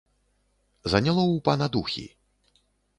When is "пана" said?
1.51-1.65